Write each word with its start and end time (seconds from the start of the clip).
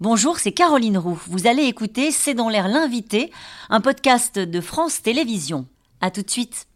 Bonjour, 0.00 0.38
c'est 0.38 0.52
Caroline 0.52 0.98
Roux. 0.98 1.20
Vous 1.28 1.46
allez 1.46 1.62
écouter 1.62 2.10
C'est 2.10 2.34
dans 2.34 2.48
l'air 2.48 2.66
l'invité, 2.66 3.30
un 3.70 3.80
podcast 3.80 4.38
de 4.38 4.60
France 4.60 5.00
Télévisions. 5.02 5.66
A 6.00 6.10
tout 6.10 6.22
de 6.22 6.30
suite. 6.30 6.66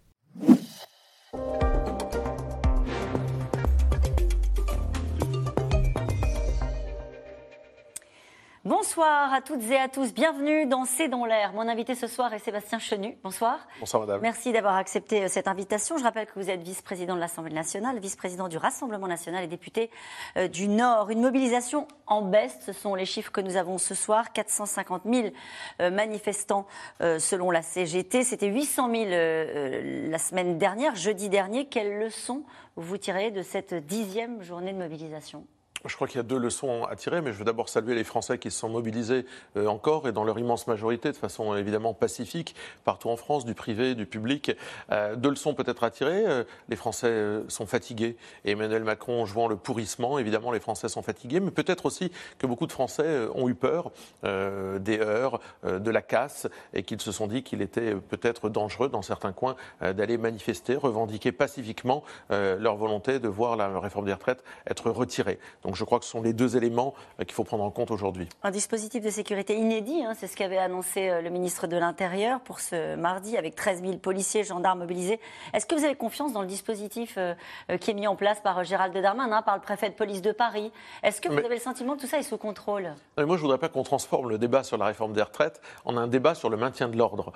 Bonsoir 8.69 9.33
à 9.33 9.41
toutes 9.41 9.63
et 9.71 9.79
à 9.79 9.89
tous. 9.89 10.13
Bienvenue 10.13 10.67
dans 10.67 10.85
C'est 10.85 11.09
dans 11.09 11.25
l'air. 11.25 11.55
Mon 11.55 11.67
invité 11.69 11.95
ce 11.95 12.07
soir 12.07 12.35
est 12.35 12.39
Sébastien 12.39 12.79
Chenu. 12.79 13.17
Bonsoir. 13.25 13.67
Bonsoir 13.81 14.03
madame. 14.03 14.21
Merci 14.21 14.53
d'avoir 14.53 14.77
accepté 14.77 15.25
euh, 15.25 15.29
cette 15.29 15.49
invitation. 15.49 15.97
Je 15.97 16.03
rappelle 16.03 16.27
que 16.27 16.39
vous 16.39 16.51
êtes 16.51 16.61
vice-président 16.61 17.15
de 17.15 17.21
l'Assemblée 17.21 17.55
nationale, 17.55 17.99
vice-président 17.99 18.47
du 18.47 18.59
Rassemblement 18.59 19.09
national 19.09 19.43
et 19.43 19.47
député 19.47 19.91
euh, 20.37 20.49
du 20.49 20.69
Nord. 20.69 21.09
Une 21.09 21.23
mobilisation 21.23 21.89
en 22.07 22.21
baisse, 22.21 22.59
ce 22.67 22.75
sont 22.75 22.95
les 22.95 23.07
chiffres 23.07 23.33
que 23.33 23.41
nous 23.41 23.57
avons 23.57 23.79
ce 23.79 23.95
soir. 23.95 24.35
450 24.35 25.05
000 25.11 25.29
euh, 25.81 25.91
manifestants 25.91 26.67
selon 27.01 27.51
la 27.51 27.63
CGT. 27.63 28.23
C'était 28.23 28.49
800 28.49 28.91
000 28.93 29.11
la 30.11 30.19
semaine 30.19 30.59
dernière, 30.59 30.95
jeudi 30.95 31.31
dernier. 31.31 31.65
Quelle 31.69 31.99
leçon 32.01 32.43
vous 32.77 32.99
tirez 32.99 33.31
de 33.31 33.41
cette 33.41 33.73
dixième 33.73 34.43
journée 34.43 34.75
de 34.75 34.79
mobilisation? 34.79 35.47
Je 35.85 35.95
crois 35.95 36.09
qu'il 36.09 36.17
y 36.17 36.21
a 36.21 36.25
deux 36.25 36.39
leçons 36.39 36.85
à 36.85 36.97
tirer, 36.97 37.21
mais 37.21 37.33
je 37.33 37.39
veux 37.39 37.45
d'abord 37.45 37.69
saluer 37.69 37.95
les 37.95 38.05
Français 38.05 38.39
qui 38.39 38.51
se 38.51 38.59
sont 38.59 38.69
mobilisés 38.69 39.25
euh, 39.57 39.67
encore 39.67 40.09
et 40.09 40.13
dans 40.13 40.25
leur 40.25 40.39
immense 40.39 40.67
majorité, 40.67 41.13
de 41.13 41.17
façon 41.17 41.55
évidemment 41.55 41.95
pacifique, 41.95 42.55
partout 42.85 43.11
en 43.11 43.17
France, 43.17 43.45
du 43.45 43.55
privé, 43.55 43.95
du 43.95 44.07
public. 44.07 44.53
Euh, 44.91 45.15
deux 45.15 45.31
leçons 45.31 45.55
peut-être 45.55 45.85
à 45.85 45.91
tirer. 45.91 46.25
Euh, 46.27 46.45
les 46.69 46.77
Français 46.77 47.43
sont 47.49 47.67
fatigués 47.67 48.17
Emmanuel 48.45 48.83
Macron 48.83 49.25
jouant 49.25 49.47
le 49.47 49.57
pourrissement, 49.57 50.19
évidemment 50.19 50.51
les 50.51 50.61
Français 50.61 50.89
sont 50.89 51.03
fatigués, 51.03 51.41
mais 51.41 51.51
peut-être 51.51 51.87
aussi 51.87 52.11
que 52.39 52.47
beaucoup 52.47 52.67
de 52.67 52.73
Français 52.73 53.29
ont 53.35 53.49
eu 53.49 53.55
peur 53.55 53.93
des 54.23 54.99
heures, 55.01 55.41
de 55.65 55.91
la 55.91 56.03
casse 56.03 56.47
et 56.75 56.83
qu'ils 56.83 57.01
se 57.01 57.13
sont 57.13 57.27
dit 57.27 57.43
qu'il 57.43 57.63
était 57.63 57.95
peut-être 57.95 58.49
dangereux 58.49 58.89
dans 58.89 59.03
certains 59.03 59.33
coins 59.33 59.57
d'aller 59.81 60.19
manifester, 60.19 60.77
revendiquer 60.77 61.33
pacifiquement 61.33 62.03
leur 62.31 62.77
volonté 62.77 63.19
de 63.19 63.29
voir 63.29 63.57
la 63.57 63.79
réforme 63.79 64.07
des 64.07 64.13
retraites 64.13 64.43
être 64.67 64.91
retirée. 64.91 65.39
Je 65.75 65.85
crois 65.85 65.99
que 65.99 66.05
ce 66.05 66.11
sont 66.11 66.23
les 66.23 66.33
deux 66.33 66.57
éléments 66.57 66.95
euh, 67.21 67.25
qu'il 67.25 67.35
faut 67.35 67.45
prendre 67.45 67.65
en 67.65 67.71
compte 67.71 67.91
aujourd'hui. 67.91 68.29
Un 68.43 68.51
dispositif 68.51 69.03
de 69.03 69.11
sécurité 69.11 69.57
inédit, 69.57 70.05
hein, 70.05 70.15
c'est 70.17 70.27
ce 70.27 70.37
qu'avait 70.37 70.59
annoncé 70.59 71.09
euh, 71.09 71.21
le 71.21 71.31
ministre 71.31 71.67
de 71.67 71.77
l'Intérieur 71.77 72.41
pour 72.41 72.61
ce 72.61 72.97
mardi, 72.97 73.37
avec 73.37 73.55
13 73.55 73.83
000 73.83 73.97
policiers, 73.99 74.45
gendarmes 74.45 74.81
mobilisés. 74.81 75.21
Est-ce 75.55 75.67
que 75.67 75.75
vous 75.75 75.85
avez 75.85 75.95
confiance 75.95 76.33
dans 76.33 76.43
le 76.43 76.47
dispositif 76.47 77.15
euh, 77.19 77.35
qui 77.79 77.91
est 77.91 77.95
mis 77.95 78.07
en 78.07 78.17
place 78.17 78.41
par 78.41 78.65
Gérald 78.65 78.97
Darmanin, 78.97 79.43
par 79.43 79.57
le 79.57 79.63
préfet 79.63 79.89
de 79.91 79.95
police 79.95 80.23
de 80.23 80.33
Paris? 80.33 80.73
Est-ce 81.03 81.21
que 81.21 81.29
vous 81.29 81.39
avez 81.39 81.57
le 81.57 81.61
sentiment 81.61 81.97
que 81.97 82.01
tout 82.01 82.07
ça 82.07 82.19
est 82.19 82.23
sous 82.23 82.39
contrôle? 82.39 82.95
Moi, 83.17 83.27
je 83.27 83.33
ne 83.33 83.37
voudrais 83.39 83.59
pas 83.59 83.69
qu'on 83.69 83.83
transforme 83.83 84.29
le 84.29 84.39
débat 84.39 84.63
sur 84.63 84.79
la 84.79 84.87
réforme 84.87 85.13
des 85.13 85.23
retraites 85.23 85.61
en 85.85 85.97
un 85.97 86.07
débat 86.07 86.35
sur 86.35 86.51
le 86.51 86.57
maintien 86.57 86.89
de 86.89 86.97
l'ordre. 86.97 87.33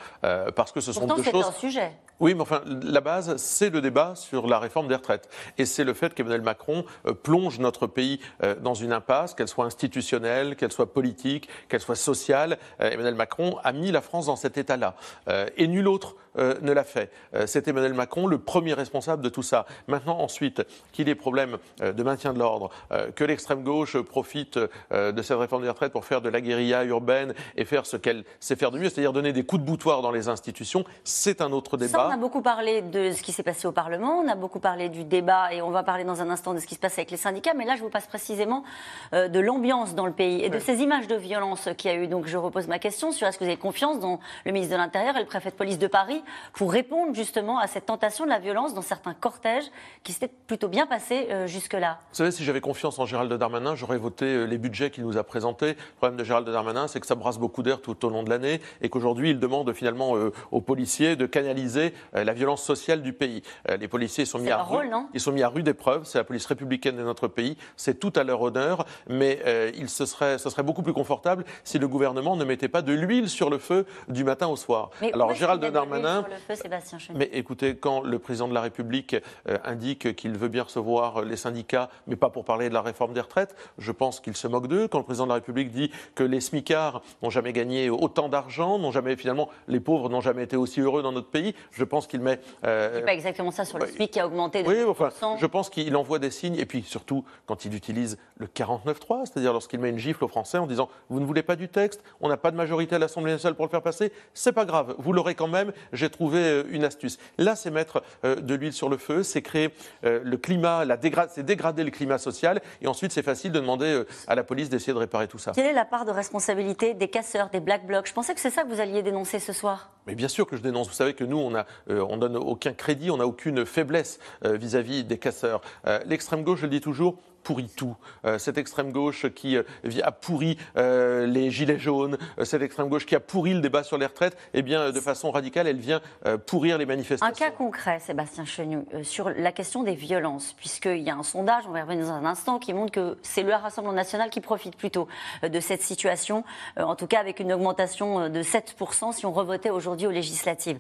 parce 0.54 0.72
que 0.72 0.80
ce 0.80 0.92
sont 0.92 1.06
deux 1.06 1.22
choses. 1.22 1.32
c'est 1.32 1.48
un 1.48 1.52
sujet. 1.52 1.92
Oui, 2.22 2.34
mais 2.34 2.42
enfin, 2.42 2.62
la 2.84 3.00
base, 3.00 3.34
c'est 3.36 3.70
le 3.70 3.80
débat 3.80 4.12
sur 4.14 4.46
la 4.46 4.60
réforme 4.60 4.86
des 4.86 4.94
retraites. 4.94 5.28
Et 5.58 5.66
c'est 5.66 5.82
le 5.82 5.92
fait 5.92 6.14
qu'Emmanuel 6.14 6.42
Macron 6.42 6.84
plonge 7.24 7.58
notre 7.58 7.88
pays 7.88 8.20
euh, 8.44 8.54
dans 8.54 8.74
une 8.74 8.92
impasse, 8.92 9.34
qu'elle 9.34 9.48
soit 9.48 9.64
institutionnelle, 9.64 10.54
qu'elle 10.54 10.70
soit 10.70 10.92
politique, 10.92 11.48
qu'elle 11.68 11.80
soit 11.80 11.96
sociale. 11.96 12.58
Euh, 12.80 12.92
Emmanuel 12.92 13.16
Macron 13.16 13.58
a 13.64 13.72
mis 13.72 13.90
la 13.90 14.00
France 14.00 14.26
dans 14.26 14.36
cet 14.36 14.56
état-là. 14.56 14.94
Euh, 15.26 15.48
et 15.56 15.66
nul 15.66 15.88
autre 15.88 16.14
ne 16.36 16.72
l'a 16.72 16.84
fait. 16.84 17.10
c'est 17.46 17.68
Emmanuel 17.68 17.94
Macron 17.94 18.26
le 18.26 18.38
premier 18.38 18.74
responsable 18.74 19.22
de 19.22 19.28
tout 19.28 19.42
ça. 19.42 19.66
Maintenant, 19.86 20.18
ensuite, 20.18 20.62
qu'il 20.92 21.08
y 21.08 21.10
ait 21.10 21.14
problème 21.14 21.58
de 21.80 22.02
maintien 22.02 22.32
de 22.32 22.38
l'ordre, 22.38 22.70
que 23.14 23.24
l'extrême 23.24 23.62
gauche 23.62 23.98
profite 24.00 24.58
de 24.58 25.22
cette 25.22 25.38
réforme 25.38 25.62
des 25.62 25.68
retraites 25.68 25.92
pour 25.92 26.04
faire 26.04 26.20
de 26.20 26.28
la 26.28 26.40
guérilla 26.40 26.84
urbaine 26.84 27.34
et 27.56 27.64
faire 27.64 27.86
ce 27.86 27.96
qu'elle 27.96 28.24
sait 28.40 28.56
faire 28.56 28.70
de 28.70 28.78
mieux, 28.78 28.88
c'est-à-dire 28.88 29.12
donner 29.12 29.32
des 29.32 29.44
coups 29.44 29.62
de 29.62 29.66
boutoir 29.66 30.02
dans 30.02 30.10
les 30.10 30.28
institutions, 30.28 30.84
c'est 31.04 31.40
un 31.40 31.52
autre 31.52 31.76
débat. 31.76 31.98
Ça, 31.98 32.08
on 32.08 32.12
a 32.12 32.16
beaucoup 32.16 32.42
parlé 32.42 32.82
de 32.82 33.12
ce 33.12 33.22
qui 33.22 33.32
s'est 33.32 33.42
passé 33.42 33.66
au 33.66 33.72
Parlement, 33.72 34.18
on 34.24 34.28
a 34.28 34.34
beaucoup 34.34 34.60
parlé 34.60 34.88
du 34.88 35.04
débat 35.04 35.52
et 35.52 35.62
on 35.62 35.70
va 35.70 35.82
parler 35.82 36.04
dans 36.04 36.22
un 36.22 36.30
instant 36.30 36.54
de 36.54 36.58
ce 36.58 36.66
qui 36.66 36.74
se 36.74 36.80
passe 36.80 36.98
avec 36.98 37.10
les 37.10 37.16
syndicats, 37.16 37.54
mais 37.54 37.64
là, 37.64 37.76
je 37.76 37.82
vous 37.82 37.88
passe 37.88 38.06
précisément 38.06 38.64
euh, 39.12 39.28
de 39.28 39.40
l'ambiance 39.40 39.94
dans 39.94 40.06
le 40.06 40.12
pays 40.12 40.42
et 40.42 40.50
de 40.50 40.58
ces 40.58 40.80
images 40.80 41.06
de 41.06 41.16
violence 41.16 41.68
qu'il 41.76 41.90
y 41.90 41.94
a 41.94 41.96
eu. 41.96 42.06
Donc 42.06 42.26
je 42.26 42.36
repose 42.36 42.66
ma 42.68 42.78
question 42.78 43.12
sur 43.12 43.26
est-ce 43.26 43.38
que 43.38 43.44
vous 43.44 43.50
avez 43.50 43.58
confiance 43.58 44.00
dans 44.00 44.20
le 44.44 44.52
ministre 44.52 44.74
de 44.74 44.80
l'Intérieur 44.80 45.16
et 45.16 45.20
le 45.20 45.26
préfet 45.26 45.50
de 45.50 45.54
police 45.54 45.78
de 45.78 45.86
Paris 45.86 46.21
pour 46.54 46.72
répondre 46.72 47.14
justement 47.14 47.58
à 47.58 47.66
cette 47.66 47.86
tentation 47.86 48.24
de 48.24 48.30
la 48.30 48.38
violence 48.38 48.74
dans 48.74 48.82
certains 48.82 49.14
cortèges 49.14 49.70
qui 50.02 50.12
s'étaient 50.12 50.32
plutôt 50.46 50.68
bien 50.68 50.86
passés 50.86 51.28
euh, 51.30 51.46
jusque-là 51.46 51.98
Vous 52.10 52.16
savez, 52.16 52.30
si 52.30 52.44
j'avais 52.44 52.60
confiance 52.60 52.98
en 52.98 53.06
Gérald 53.06 53.32
Darmanin, 53.32 53.74
j'aurais 53.74 53.98
voté 53.98 54.26
euh, 54.26 54.44
les 54.44 54.58
budgets 54.58 54.90
qu'il 54.90 55.04
nous 55.04 55.16
a 55.16 55.24
présentés. 55.24 55.68
Le 55.68 55.96
problème 55.96 56.18
de 56.18 56.24
Gérald 56.24 56.48
Darmanin, 56.48 56.88
c'est 56.88 57.00
que 57.00 57.06
ça 57.06 57.14
brasse 57.14 57.38
beaucoup 57.38 57.62
d'air 57.62 57.80
tout 57.80 58.04
au 58.04 58.10
long 58.10 58.22
de 58.22 58.30
l'année 58.30 58.60
et 58.80 58.88
qu'aujourd'hui, 58.88 59.30
il 59.30 59.38
demande 59.38 59.72
finalement 59.72 60.14
aux 60.50 60.60
policiers 60.60 61.16
de 61.16 61.26
canaliser 61.26 61.94
la 62.12 62.32
violence 62.32 62.62
sociale 62.62 63.02
du 63.02 63.12
pays. 63.12 63.42
les 63.78 63.88
policiers 63.88 64.24
sont 64.24 64.38
mis 64.38 64.50
à 64.50 64.62
rôle, 64.62 64.88
non? 64.88 65.08
ils 65.14 65.20
sont 65.20 65.32
mis 65.32 65.42
à 65.42 65.48
rude 65.48 65.68
épreuve. 65.68 66.04
C'est 66.04 66.18
la 66.18 66.24
police 66.24 66.46
républicaine 66.46 66.96
de 66.96 67.02
notre 67.02 67.28
pays. 67.28 67.56
C'est 67.76 67.98
tout 67.98 68.12
à 68.16 68.24
leur 68.24 68.40
honneur, 68.42 68.84
mais 69.08 69.40
euh, 69.46 69.70
il 69.74 69.88
se 69.88 70.06
serait, 70.06 70.38
ce 70.38 70.50
serait 70.50 70.62
beaucoup 70.62 70.82
plus 70.82 70.92
confortable 70.92 71.44
si 71.64 71.78
le 71.78 71.88
gouvernement 71.88 72.36
ne 72.36 72.44
mettait 72.44 72.68
pas 72.68 72.82
de 72.82 72.92
l'huile 72.92 73.28
sur 73.28 73.50
le 73.50 73.58
feu 73.58 73.86
du 74.08 74.24
matin 74.24 74.48
au 74.48 74.56
soir. 74.56 74.90
Mais 75.00 75.12
Alors 75.12 75.34
Gérald 75.34 75.64
Darmanin, 75.64 76.11
feu, 76.46 76.54
Sébastien 76.54 76.98
mais 77.14 77.28
écoutez, 77.32 77.76
quand 77.76 78.00
le 78.00 78.18
président 78.18 78.48
de 78.48 78.54
la 78.54 78.60
République 78.60 79.16
euh, 79.48 79.58
indique 79.64 80.14
qu'il 80.16 80.36
veut 80.36 80.48
bien 80.48 80.64
recevoir 80.64 81.22
les 81.22 81.36
syndicats, 81.36 81.88
mais 82.06 82.16
pas 82.16 82.30
pour 82.30 82.44
parler 82.44 82.68
de 82.68 82.74
la 82.74 82.82
réforme 82.82 83.12
des 83.12 83.20
retraites, 83.20 83.54
je 83.78 83.92
pense 83.92 84.20
qu'il 84.20 84.36
se 84.36 84.46
moque 84.46 84.66
d'eux. 84.66 84.88
Quand 84.88 84.98
le 84.98 85.04
président 85.04 85.24
de 85.24 85.30
la 85.30 85.36
République 85.36 85.70
dit 85.70 85.90
que 86.14 86.24
les 86.24 86.40
smicards 86.40 87.02
n'ont 87.22 87.30
jamais 87.30 87.52
gagné 87.52 87.90
autant 87.90 88.28
d'argent, 88.28 88.78
n'ont 88.78 88.92
jamais 88.92 89.16
finalement 89.16 89.48
les 89.68 89.80
pauvres 89.80 90.08
n'ont 90.08 90.20
jamais 90.20 90.44
été 90.44 90.56
aussi 90.56 90.80
heureux 90.80 91.02
dans 91.02 91.12
notre 91.12 91.28
pays, 91.28 91.54
je 91.70 91.84
pense 91.84 92.06
qu'il 92.06 92.20
met. 92.20 92.40
Euh, 92.64 93.04
pas 93.04 93.14
exactement 93.14 93.50
ça 93.50 93.64
sur 93.64 93.78
le 93.78 93.86
SMIC 93.86 94.10
qui 94.10 94.20
a 94.20 94.26
augmenté 94.26 94.62
de 94.62 94.68
Oui, 94.68 94.82
enfin, 94.84 95.10
je 95.38 95.46
pense 95.46 95.70
qu'il 95.70 95.94
envoie 95.96 96.18
des 96.18 96.30
signes 96.30 96.56
et 96.56 96.66
puis 96.66 96.82
surtout 96.82 97.24
quand 97.46 97.64
il 97.64 97.74
utilise 97.74 98.18
le 98.36 98.46
49.3, 98.46 99.26
c'est-à-dire 99.26 99.52
lorsqu'il 99.52 99.80
met 99.80 99.90
une 99.90 99.98
gifle 99.98 100.24
aux 100.24 100.28
Français 100.28 100.58
en 100.58 100.66
disant 100.66 100.88
Vous 101.08 101.20
ne 101.20 101.24
voulez 101.24 101.42
pas 101.42 101.56
du 101.56 101.68
texte, 101.68 102.02
on 102.20 102.28
n'a 102.28 102.36
pas 102.36 102.50
de 102.50 102.56
majorité 102.56 102.96
à 102.96 102.98
l'Assemblée 102.98 103.32
nationale 103.32 103.54
pour 103.54 103.64
le 103.64 103.70
faire 103.70 103.82
passer, 103.82 104.12
c'est 104.34 104.52
pas 104.52 104.64
grave, 104.64 104.94
vous 104.98 105.12
l'aurez 105.12 105.34
quand 105.34 105.48
même, 105.48 105.72
j'ai 106.02 106.10
trouvé 106.10 106.40
euh, 106.40 106.64
une 106.70 106.84
astuce. 106.84 107.18
Là, 107.38 107.54
c'est 107.54 107.70
mettre 107.70 108.02
euh, 108.24 108.34
de 108.36 108.54
l'huile 108.54 108.72
sur 108.72 108.88
le 108.88 108.96
feu, 108.96 109.22
c'est 109.22 109.40
créer 109.40 109.72
euh, 110.04 110.20
le 110.24 110.36
climat, 110.36 110.84
c'est 111.28 111.44
dégrader 111.44 111.84
le 111.84 111.90
climat 111.90 112.18
social, 112.18 112.60
et 112.80 112.88
ensuite 112.88 113.12
c'est 113.12 113.22
facile 113.22 113.52
de 113.52 113.60
demander 113.60 114.02
à 114.26 114.34
la 114.34 114.42
police 114.42 114.68
d'essayer 114.68 114.92
de 114.92 114.98
réparer 114.98 115.28
tout 115.28 115.38
ça. 115.38 115.52
Quelle 115.54 115.66
est 115.66 115.72
la 115.72 115.84
part 115.84 116.04
de 116.04 116.10
responsabilité 116.10 116.94
des 116.94 117.08
casseurs, 117.08 117.50
des 117.50 117.60
black 117.60 117.86
blocs? 117.86 118.06
Je 118.06 118.12
pensais 118.12 118.34
que 118.34 118.40
c'est 118.40 118.50
ça 118.50 118.64
que 118.64 118.68
vous 118.68 118.80
alliez 118.80 119.02
dénoncer 119.02 119.38
ce 119.38 119.52
soir. 119.52 119.90
Mais 120.06 120.16
bien 120.16 120.28
sûr 120.28 120.46
que 120.46 120.56
je 120.56 120.62
dénonce. 120.62 120.88
Vous 120.88 120.94
savez 120.94 121.14
que 121.14 121.22
nous, 121.22 121.38
on 121.38 121.50
ne 121.50 121.62
on 121.88 122.16
donne 122.16 122.36
aucun 122.36 122.72
crédit, 122.72 123.10
on 123.10 123.18
n'a 123.18 123.26
aucune 123.26 123.64
faiblesse 123.64 124.18
vis-à-vis 124.44 125.04
des 125.04 125.18
casseurs. 125.18 125.60
L'extrême 126.06 126.42
gauche, 126.42 126.60
je 126.60 126.66
le 126.66 126.70
dis 126.70 126.80
toujours, 126.80 127.18
pourrit 127.42 127.70
tout. 127.76 127.96
Euh, 128.24 128.38
cette 128.38 128.58
extrême 128.58 128.92
gauche 128.92 129.26
qui 129.34 129.56
euh, 129.56 129.62
a 130.02 130.12
pourri 130.12 130.58
euh, 130.76 131.26
les 131.26 131.50
gilets 131.50 131.78
jaunes, 131.78 132.18
cette 132.44 132.62
extrême 132.62 132.88
gauche 132.88 133.06
qui 133.06 133.14
a 133.14 133.20
pourri 133.20 133.54
le 133.54 133.60
débat 133.60 133.82
sur 133.82 133.98
les 133.98 134.06
retraites, 134.06 134.36
eh 134.54 134.62
bien, 134.62 134.90
de 134.90 135.00
façon 135.00 135.30
radicale, 135.30 135.66
elle 135.66 135.78
vient 135.78 136.00
pourrir 136.46 136.78
les 136.78 136.86
manifestations. 136.86 137.26
Un 137.26 137.48
cas 137.48 137.50
concret, 137.50 138.00
Sébastien 138.00 138.44
Chenu, 138.44 138.84
sur 139.02 139.30
la 139.30 139.52
question 139.52 139.82
des 139.82 139.94
violences, 139.94 140.54
puisqu'il 140.54 141.02
y 141.02 141.10
a 141.10 141.14
un 141.14 141.22
sondage, 141.22 141.64
on 141.68 141.72
va 141.72 141.80
y 141.80 141.82
revenir 141.82 142.06
dans 142.06 142.12
un 142.12 142.24
instant, 142.24 142.58
qui 142.58 142.72
montre 142.72 142.92
que 142.92 143.18
c'est 143.22 143.42
le 143.42 143.52
Rassemblement 143.52 143.94
national 143.94 144.30
qui 144.30 144.40
profite 144.40 144.76
plutôt 144.76 145.08
de 145.42 145.60
cette 145.60 145.82
situation, 145.82 146.44
en 146.76 146.96
tout 146.96 147.06
cas 147.06 147.20
avec 147.20 147.40
une 147.40 147.52
augmentation 147.52 148.28
de 148.28 148.42
7% 148.42 149.12
si 149.12 149.26
on 149.26 149.32
revotait 149.32 149.70
aujourd'hui 149.70 150.06
aux 150.06 150.10
législatives. 150.10 150.78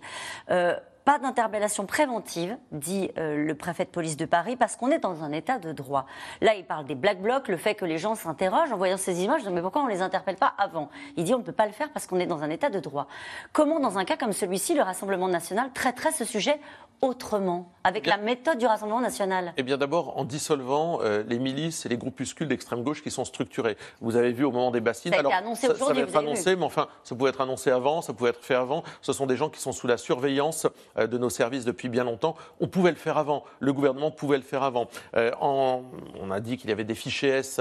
Pas 1.04 1.18
d'interpellation 1.18 1.84
préventive, 1.84 2.56
dit 2.70 3.10
euh, 3.18 3.44
le 3.44 3.54
préfet 3.56 3.84
de 3.84 3.90
police 3.90 4.16
de 4.16 4.24
Paris, 4.24 4.54
parce 4.56 4.76
qu'on 4.76 4.90
est 4.90 5.00
dans 5.00 5.24
un 5.24 5.32
état 5.32 5.58
de 5.58 5.72
droit. 5.72 6.06
Là, 6.40 6.54
il 6.54 6.64
parle 6.64 6.84
des 6.86 6.94
black 6.94 7.20
blocs, 7.20 7.48
le 7.48 7.56
fait 7.56 7.74
que 7.74 7.84
les 7.84 7.98
gens 7.98 8.14
s'interrogent 8.14 8.72
en 8.72 8.76
voyant 8.76 8.96
ces 8.96 9.24
images. 9.24 9.42
Mais 9.48 9.60
pourquoi 9.60 9.82
on 9.82 9.86
ne 9.86 9.90
les 9.90 10.02
interpelle 10.02 10.36
pas 10.36 10.54
avant? 10.58 10.90
Il 11.16 11.24
dit 11.24 11.34
on 11.34 11.38
ne 11.38 11.42
peut 11.42 11.50
pas 11.50 11.66
le 11.66 11.72
faire 11.72 11.90
parce 11.90 12.06
qu'on 12.06 12.20
est 12.20 12.26
dans 12.26 12.44
un 12.44 12.50
état 12.50 12.70
de 12.70 12.78
droit. 12.78 13.08
Comment, 13.52 13.80
dans 13.80 13.98
un 13.98 14.04
cas 14.04 14.16
comme 14.16 14.32
celui-ci, 14.32 14.74
le 14.74 14.82
Rassemblement 14.82 15.28
national 15.28 15.72
traiterait 15.72 16.12
ce 16.12 16.24
sujet 16.24 16.60
autrement, 17.02 17.72
avec 17.82 18.06
la 18.06 18.16
méthode 18.16 18.58
du 18.58 18.66
Rassemblement 18.66 19.00
national 19.00 19.52
Eh 19.56 19.64
bien 19.64 19.76
d'abord 19.76 20.16
en 20.18 20.24
dissolvant 20.24 21.00
euh, 21.02 21.24
les 21.26 21.40
milices 21.40 21.84
et 21.84 21.88
les 21.88 21.96
groupuscules 21.96 22.46
d'extrême 22.46 22.84
gauche 22.84 23.02
qui 23.02 23.10
sont 23.10 23.24
structurés. 23.24 23.76
Vous 24.00 24.14
avez 24.14 24.32
vu 24.32 24.44
au 24.44 24.52
moment 24.52 24.70
des 24.70 24.80
bassines. 24.80 25.12
Ça 25.12 25.18
a 25.18 25.22
été 25.22 25.32
annoncé 25.32 25.66
aujourd'hui. 25.66 25.86
Ça 25.86 25.92
va 25.94 26.08
être 26.08 26.16
annoncé, 26.16 26.54
mais 26.54 26.64
enfin, 26.64 26.86
ça 27.02 27.16
pouvait 27.16 27.30
être 27.30 27.40
annoncé 27.40 27.70
avant, 27.70 28.02
ça 28.02 28.12
pouvait 28.12 28.30
être 28.30 28.44
fait 28.44 28.54
avant. 28.54 28.84
Ce 29.00 29.12
sont 29.12 29.26
des 29.26 29.36
gens 29.36 29.50
qui 29.50 29.60
sont 29.60 29.72
sous 29.72 29.88
la 29.88 29.96
surveillance 29.96 30.68
euh, 30.96 31.08
de 31.08 31.18
nos 31.18 31.28
services 31.28 31.64
depuis 31.64 31.88
bien 31.88 32.04
longtemps. 32.04 32.36
On 32.60 32.68
pouvait 32.68 32.92
le 32.92 32.96
faire 32.96 33.18
avant. 33.18 33.42
Le 33.58 33.72
gouvernement 33.72 34.12
pouvait 34.12 34.38
le 34.38 34.44
faire 34.44 34.62
avant. 34.62 34.86
Euh, 35.16 35.32
on 35.40 36.30
a 36.30 36.38
dit 36.38 36.56
qu'il 36.56 36.70
y 36.70 36.72
avait 36.72 36.84
des 36.84 36.94
fichiers 36.94 37.30
S, 37.30 37.60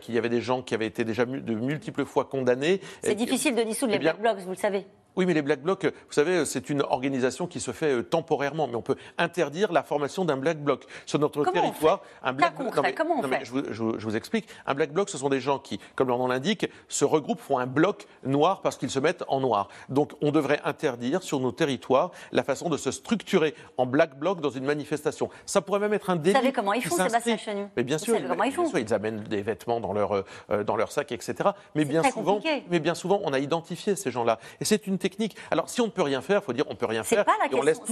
qu'il 0.00 0.14
y 0.14 0.18
avait 0.18 0.28
des 0.28 0.40
gens 0.40 0.60
qui 0.60 0.74
avaient 0.74 0.86
été 0.86 1.04
déjà 1.04 1.24
de 1.24 1.54
multiples 1.54 2.04
fois 2.04 2.24
condamnés. 2.24 2.80
C'est 3.02 3.14
difficile 3.14 3.54
de 3.54 3.62
dissoudre 3.62 3.92
les 3.92 3.96
eh 3.96 4.00
Black 4.00 4.20
Blocs, 4.20 4.38
vous 4.38 4.50
le 4.50 4.56
savez. 4.56 4.86
Oui, 5.14 5.26
mais 5.26 5.34
les 5.34 5.42
Black 5.42 5.60
Blocs, 5.60 5.84
vous 5.84 6.12
savez, 6.12 6.46
c'est 6.46 6.70
une 6.70 6.80
organisation 6.80 7.46
qui 7.46 7.60
se 7.60 7.70
fait 7.70 8.02
temporairement, 8.04 8.66
mais 8.72 8.78
on 8.78 8.82
peut 8.82 8.96
interdire 9.18 9.72
la 9.72 9.82
formation 9.82 10.24
d'un 10.24 10.36
Black 10.36 10.58
Bloc 10.58 10.84
sur 11.06 11.18
notre 11.18 11.44
territoire. 11.44 12.02
un 12.22 12.32
Black 12.32 12.56
Bloc. 12.56 12.72
Comment 12.96 13.20
on 13.20 13.22
fait 13.22 13.44
je, 13.44 13.50
vous, 13.52 13.62
je, 13.70 14.06
vous, 14.06 14.16
explique. 14.16 14.48
Un 14.66 14.74
Black 14.74 14.92
Bloc, 14.92 15.08
ce 15.08 15.18
sont 15.18 15.28
des 15.28 15.40
gens 15.40 15.58
qui, 15.58 15.78
comme 15.94 16.08
leur 16.08 16.18
nom 16.18 16.26
l'indique, 16.26 16.68
se 16.88 17.04
regroupent, 17.04 17.40
font 17.40 17.58
un 17.58 17.66
bloc 17.66 18.06
noir 18.24 18.62
parce 18.62 18.76
qu'ils 18.76 18.90
se 18.90 18.98
mettent 18.98 19.24
en 19.28 19.40
noir. 19.40 19.68
Donc, 19.88 20.12
on 20.20 20.30
devrait 20.30 20.60
interdire 20.64 21.22
sur 21.22 21.40
nos 21.40 21.52
territoires 21.52 22.10
la 22.32 22.42
façon 22.42 22.68
de 22.68 22.76
se 22.76 22.90
structurer 22.90 23.54
en 23.76 23.86
Black 23.86 24.18
Bloc 24.18 24.40
dans 24.40 24.50
une 24.50 24.64
manifestation. 24.64 25.28
Ça 25.46 25.60
pourrait 25.60 25.80
même 25.80 25.92
être 25.92 26.10
un 26.10 26.16
délit. 26.16 26.34
Vous 26.34 26.40
savez 26.40 26.52
comment 26.52 26.72
ils 26.72 26.82
font, 26.82 26.96
Sébastien 26.96 27.36
Chenu 27.36 27.66
Mais 27.76 27.84
bien 27.84 27.98
sûr, 27.98 28.16
ils, 28.16 28.52
font. 28.52 28.70
ils 28.76 28.94
amènent 28.94 29.22
des 29.24 29.42
vêtements 29.42 29.80
dans 29.80 29.92
leur, 29.92 30.24
euh, 30.50 30.64
dans 30.64 30.76
leur 30.76 30.92
sac, 30.92 31.12
etc. 31.12 31.50
Mais 31.74 31.84
bien 31.84 32.02
souvent, 32.02 32.40
mais 32.70 32.80
bien 32.80 32.94
souvent, 32.94 33.20
on 33.24 33.32
a 33.32 33.38
identifié 33.38 33.96
ces 33.96 34.10
gens-là. 34.10 34.38
Et 34.60 34.64
c'est 34.64 34.86
une 34.86 34.98
technique. 34.98 35.36
Alors, 35.50 35.68
si 35.68 35.80
on 35.80 35.86
ne 35.86 35.90
peut 35.90 36.02
rien 36.02 36.22
faire, 36.22 36.40
il 36.40 36.44
faut 36.44 36.52
dire 36.52 36.64
on 36.68 36.74
peut 36.74 36.86
rien 36.86 37.02
faire. 37.02 37.24
Pas 37.24 37.32
la 37.42 37.48
question. 37.48 37.84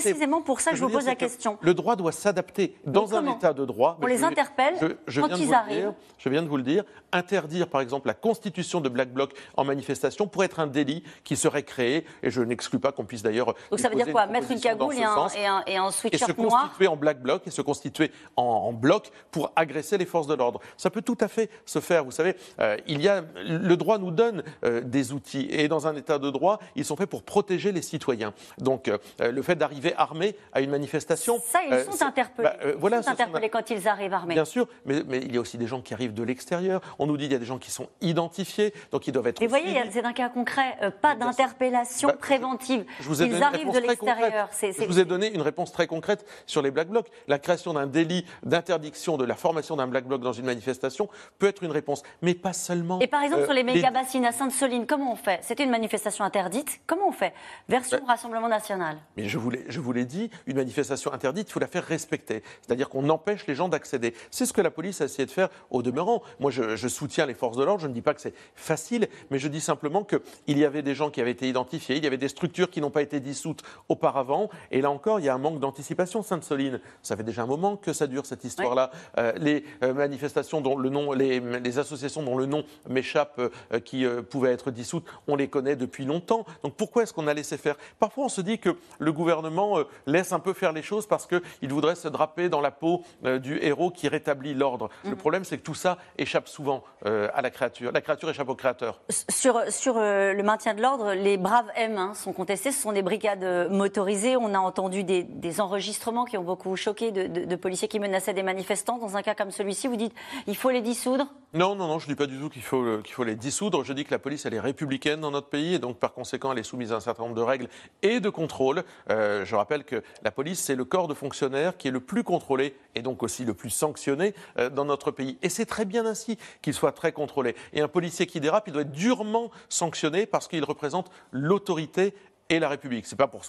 C'est 0.00 0.14
précisément 0.26 0.42
pour 0.42 0.60
ça 0.60 0.70
que 0.70 0.76
je 0.76 0.84
vous 0.84 0.90
pose 0.90 1.06
la 1.06 1.14
question. 1.14 1.58
Le 1.60 1.74
droit 1.74 1.96
doit 1.96 2.12
s'adapter 2.12 2.76
dans 2.84 3.14
un 3.14 3.26
état 3.26 3.52
de 3.52 3.64
droit. 3.64 3.98
On 4.02 4.06
les 4.06 4.24
interpelle 4.24 4.74
quand 4.78 5.36
ils 5.36 5.54
arrivent. 5.54 5.92
je 6.18 6.28
viens 6.28 6.42
de 6.42 6.48
vous 6.48 6.56
le 6.56 6.62
dire. 6.62 6.84
Interdire, 7.12 7.68
par 7.68 7.80
exemple, 7.80 8.08
la 8.08 8.14
constitution 8.14 8.80
de 8.80 8.88
Black 8.88 9.12
Bloc 9.12 9.32
en 9.56 9.64
manifestation 9.64 10.26
pourrait 10.26 10.46
être 10.46 10.60
un 10.60 10.66
délit 10.66 11.02
qui 11.24 11.36
serait 11.36 11.62
créé. 11.62 12.04
Et 12.22 12.30
je 12.30 12.42
n'exclus 12.42 12.78
pas 12.78 12.92
qu'on 12.92 13.04
puisse 13.04 13.22
d'ailleurs. 13.22 13.54
Donc 13.70 13.80
ça 13.80 13.88
veut 13.88 13.94
dire 13.94 14.10
quoi 14.10 14.26
Mettre 14.26 14.50
une 14.50 14.60
cagoule 14.60 14.94
et 14.94 15.04
un, 15.04 15.28
et, 15.28 15.46
un, 15.46 15.62
et 15.66 15.76
un 15.76 15.90
sweatshirt 15.90 16.36
noir 16.36 16.48
Et 16.48 16.50
se 16.50 16.56
constituer 16.56 16.86
en 16.88 16.96
Black 16.96 17.20
Bloc 17.20 17.46
et 17.46 17.50
se 17.50 17.62
constituer 17.62 18.10
en, 18.36 18.72
bloc 18.72 19.10
pour 19.30 19.52
agresser 19.56 19.96
les 19.96 20.04
forces 20.04 20.26
de 20.26 20.34
l'ordre. 20.34 20.60
Ça 20.76 20.90
peut 20.90 21.02
tout 21.02 21.16
à 21.20 21.28
fait 21.28 21.50
se 21.64 21.78
faire. 21.78 22.04
Vous 22.04 22.10
savez, 22.10 22.36
euh, 22.60 22.76
il 22.86 23.00
y 23.00 23.08
a 23.08 23.22
le 23.36 23.76
droit 23.76 23.98
nous 23.98 24.10
donne 24.10 24.42
euh, 24.64 24.80
des 24.80 25.12
outils 25.12 25.46
et 25.50 25.68
dans 25.68 25.86
un 25.86 25.96
état 25.96 26.18
de 26.18 26.30
droit, 26.30 26.58
ils 26.74 26.84
sont 26.84 26.96
faits 26.96 27.08
pour 27.08 27.22
protéger 27.22 27.72
les 27.72 27.82
citoyens. 27.82 28.34
Donc, 28.58 28.88
euh, 28.88 28.98
le 29.18 29.42
fait 29.42 29.56
d'arriver 29.56 29.94
armé 30.06 30.36
à 30.52 30.60
une 30.60 30.70
manifestation. 30.70 31.40
Ça, 31.44 31.60
ils 31.68 31.92
sont 31.92 32.04
interpellés. 32.04 32.48
Bah, 32.48 32.56
voilà, 32.78 32.98
ils 32.98 33.04
sont 33.04 33.10
interpellés 33.10 33.48
quand 33.48 33.70
ils 33.70 33.88
arrivent 33.88 34.14
armés. 34.14 34.34
Bien 34.34 34.44
sûr, 34.44 34.68
mais, 34.84 35.02
mais, 35.06 35.18
il 35.18 35.34
y 35.34 35.38
a 35.38 35.40
aussi 35.40 35.58
des 35.58 35.66
gens 35.66 35.80
qui 35.80 35.94
arrivent 35.94 36.14
de 36.14 36.22
l'extérieur. 36.22 36.80
On 36.98 37.06
nous 37.06 37.16
dit 37.16 37.24
qu'il 37.24 37.32
y 37.32 37.36
a 37.36 37.40
des 37.40 37.44
gens 37.44 37.58
qui 37.58 37.70
sont 37.70 37.88
identifiés, 38.00 38.72
donc 38.92 39.06
ils 39.06 39.12
doivent 39.12 39.26
être. 39.26 39.40
Mais 39.40 39.46
vous 39.46 39.50
voyez, 39.50 39.80
c'est 39.90 40.04
un 40.04 40.12
cas 40.12 40.28
concret, 40.28 40.76
pas 41.02 41.14
d'interpellation 41.14 42.08
bah, 42.08 42.16
préventive. 42.18 42.84
Je 43.00 43.08
vous 43.08 43.22
ai 43.22 43.26
ils 43.26 43.42
arrivent 43.42 43.72
de 43.72 43.78
l'extérieur. 43.78 44.48
Je 44.60 44.84
vous 44.84 45.00
ai 45.00 45.04
donné 45.04 45.32
une 45.32 45.42
réponse 45.42 45.72
très 45.72 45.86
concrète 45.86 46.24
sur 46.46 46.62
les 46.62 46.70
Black 46.70 46.88
Blocs. 46.88 47.08
La 47.28 47.38
création 47.38 47.74
d'un 47.74 47.86
délit 47.86 48.24
d'interdiction 48.42 49.16
de 49.16 49.24
la 49.24 49.34
formation 49.34 49.76
d'un 49.76 49.86
Black 49.86 50.06
Bloc 50.06 50.20
dans 50.20 50.32
une 50.32 50.46
manifestation 50.46 51.08
peut 51.38 51.46
être 51.46 51.62
une 51.62 51.70
réponse, 51.70 52.02
mais 52.22 52.34
pas 52.34 52.52
seulement. 52.52 53.00
Et 53.00 53.06
par 53.06 53.22
exemple, 53.22 53.44
sur 53.44 53.52
les 53.52 53.62
méga 53.62 53.90
bassines 53.90 54.24
à 54.24 54.32
Sainte-Soline, 54.32 54.86
comment 54.86 55.12
on 55.12 55.16
fait? 55.16 55.40
C'était 55.42 55.64
une 55.64 55.70
manifestation 55.70 56.24
interdite. 56.24 56.80
Comment 56.86 57.08
on 57.08 57.12
fait? 57.12 57.32
Version 57.68 57.98
bah, 57.98 58.12
Rassemblement 58.12 58.48
national. 58.48 58.98
Mais 59.16 59.28
je 59.28 59.38
vous 59.38 59.92
l'ai 59.96 60.04
dit, 60.04 60.30
une 60.46 60.56
manifestation 60.56 61.12
interdite, 61.12 61.48
il 61.48 61.52
faut 61.52 61.60
la 61.60 61.66
faire 61.66 61.84
respecter. 61.84 62.42
C'est-à-dire 62.62 62.88
qu'on 62.88 63.08
empêche 63.08 63.46
les 63.46 63.54
gens 63.54 63.68
d'accéder. 63.68 64.14
C'est 64.30 64.46
ce 64.46 64.52
que 64.52 64.60
la 64.60 64.70
police 64.70 65.00
a 65.00 65.06
essayé 65.06 65.26
de 65.26 65.30
faire 65.30 65.48
au 65.70 65.82
demeurant. 65.82 66.22
Moi, 66.40 66.50
je, 66.50 66.88
soutiens 66.88 67.26
les 67.26 67.34
forces 67.34 67.56
de 67.56 67.64
l'ordre. 67.64 67.82
Je 67.82 67.88
ne 67.88 67.92
dis 67.92 68.02
pas 68.02 68.14
que 68.14 68.20
c'est 68.20 68.34
facile, 68.54 69.08
mais 69.30 69.38
je 69.38 69.48
dis 69.48 69.60
simplement 69.60 70.04
qu'il 70.04 70.58
y 70.58 70.64
avait 70.64 70.82
des 70.82 70.94
gens 70.94 71.10
qui 71.10 71.20
avaient 71.20 71.32
été 71.32 71.48
identifiés, 71.48 71.96
il 71.96 72.04
y 72.04 72.06
avait 72.06 72.16
des 72.16 72.28
structures 72.28 72.70
qui 72.70 72.80
n'ont 72.80 72.90
pas 72.90 73.02
été 73.02 73.20
dissoutes 73.20 73.62
auparavant. 73.88 74.48
Et 74.70 74.80
là 74.80 74.90
encore, 74.90 75.20
il 75.20 75.26
y 75.26 75.28
a 75.28 75.34
un 75.34 75.38
manque 75.38 75.60
d'anticipation. 75.60 76.22
Sainte-Soline, 76.22 76.80
ça 77.02 77.16
fait 77.16 77.22
déjà 77.22 77.42
un 77.42 77.46
moment 77.46 77.76
que 77.76 77.92
ça 77.92 78.06
dure 78.06 78.26
cette 78.26 78.44
histoire-là. 78.44 78.90
Euh, 79.18 79.32
les 79.36 79.64
euh, 79.82 79.92
manifestations 79.92 80.60
dont 80.60 80.76
le 80.76 80.88
nom, 80.90 81.12
les, 81.12 81.40
les 81.40 81.78
associations 81.78 82.22
dont 82.22 82.36
le 82.36 82.46
nom 82.46 82.64
m'échappe, 82.88 83.38
euh, 83.38 83.80
qui 83.80 84.04
pouvaient 84.30 84.52
être 84.52 84.70
dissoutes, 84.70 85.04
on 85.28 85.36
les 85.36 85.48
connaît 85.48 85.76
depuis 85.76 86.04
longtemps. 86.04 86.44
Donc 86.62 86.74
pourquoi 86.74 87.02
est-ce 87.02 87.12
qu'on 87.12 87.26
a 87.26 87.34
laissé 87.34 87.56
faire? 87.56 87.76
Parfois 87.98 88.24
on 88.24 88.28
se 88.28 88.40
dit 88.40 88.58
que 88.58 88.76
le 88.98 89.12
gouvernement 89.12 89.78
laisse 90.06 90.32
un 90.32 90.38
peu 90.38 90.52
faire 90.52 90.72
les 90.72 90.82
choses 90.82 91.06
parce 91.06 91.26
qu'il 91.26 91.72
voudrait 91.72 91.94
se 91.94 92.08
draper 92.08 92.48
dans 92.48 92.60
la 92.60 92.70
peau 92.70 93.02
du 93.22 93.58
héros 93.62 93.90
qui 93.90 94.08
rétablit 94.08 94.54
l'ordre. 94.54 94.88
Le 95.04 95.10
mhm. 95.10 95.16
problème 95.16 95.44
c'est 95.44 95.58
que 95.58 95.62
tout 95.62 95.74
ça 95.74 95.98
échappe 96.18 96.48
souvent 96.48 96.84
à 97.04 97.42
la 97.42 97.50
créature. 97.50 97.92
La 97.92 98.00
créature 98.00 98.30
échappe 98.30 98.48
au 98.48 98.54
créateur. 98.54 99.00
Sur, 99.28 99.60
sur 99.70 99.94
le 99.96 100.42
maintien 100.42 100.74
de 100.74 100.82
l'ordre, 100.82 101.12
les 101.12 101.36
braves 101.36 101.70
M 101.76 101.96
hein, 101.96 102.14
sont 102.14 102.32
contestés. 102.32 102.72
Ce 102.72 102.80
sont 102.80 102.92
des 102.92 103.02
brigades 103.02 103.70
motorisées. 103.70 104.36
On 104.36 104.54
a 104.54 104.58
entendu 104.58 105.04
des, 105.04 105.60
enregistrements 105.60 106.24
qui 106.24 106.36
ont 106.36 106.44
beaucoup 106.44 106.76
choqué 106.76 107.12
de, 107.12 107.26
de, 107.26 107.56
policiers 107.56 107.88
qui 107.88 107.98
menaçaient 107.98 108.34
des 108.34 108.42
manifestants. 108.42 108.98
Dans 108.98 109.16
un 109.16 109.22
cas 109.22 109.34
comme 109.34 109.50
celui-ci, 109.50 109.88
vous 109.88 109.96
dites 109.96 110.12
il 110.46 110.56
faut 110.56 110.70
les 110.70 110.82
dissoudre? 110.82 111.26
Non, 111.54 111.74
non, 111.74 111.86
non, 111.86 111.98
je 111.98 112.06
ne 112.06 112.12
dis 112.12 112.16
pas 112.16 112.26
du 112.26 112.38
tout 112.38 112.50
qu'il 112.50 112.62
faut, 112.62 112.98
qu'il 113.02 113.14
faut 113.14 113.24
les 113.24 113.34
dissoudre. 113.34 113.84
Je 113.84 113.92
dis 113.92 114.04
que 114.04 114.10
la 114.10 114.18
police, 114.18 114.44
elle 114.44 114.54
est 114.54 114.60
républicaine 114.60 115.20
dans 115.20 115.30
notre 115.30 115.48
pays 115.48 115.74
et 115.74 115.78
donc 115.78 115.98
par 115.98 116.12
conséquent, 116.12 116.52
elle 116.52 116.58
est 116.58 116.64
soumise 116.64 116.92
à 116.92 116.96
un 116.96 117.00
certain 117.00 117.22
nombre 117.22 117.34
de 117.34 117.42
règles 117.42 117.68
et 118.02 118.20
de 118.20 118.28
contrôles. 118.28 118.84
Euh, 119.10 119.44
je 119.44 119.56
rappelle 119.56 119.75
que 119.84 120.02
la 120.22 120.30
police, 120.30 120.60
c'est 120.60 120.74
le 120.74 120.84
corps 120.84 121.08
de 121.08 121.14
fonctionnaires 121.14 121.76
qui 121.76 121.88
est 121.88 121.90
le 121.90 122.00
plus 122.00 122.24
contrôlé 122.24 122.76
et 122.94 123.02
donc 123.02 123.22
aussi 123.22 123.44
le 123.44 123.54
plus 123.54 123.70
sanctionné 123.70 124.34
euh, 124.58 124.70
dans 124.70 124.84
notre 124.84 125.10
pays. 125.10 125.38
Et 125.42 125.48
c'est 125.48 125.66
très 125.66 125.84
bien 125.84 126.06
ainsi 126.06 126.38
qu'il 126.62 126.74
soit 126.74 126.92
très 126.92 127.12
contrôlé. 127.12 127.54
Et 127.72 127.80
un 127.80 127.88
policier 127.88 128.26
qui 128.26 128.40
dérape, 128.40 128.68
il 128.68 128.72
doit 128.72 128.82
être 128.82 128.92
durement 128.92 129.50
sanctionné 129.68 130.26
parce 130.26 130.48
qu'il 130.48 130.64
représente 130.64 131.10
l'autorité 131.32 132.14
et 132.48 132.58
la 132.58 132.68
République. 132.68 133.06
C'est 133.06 133.16
pas 133.16 133.26
pour 133.26 133.44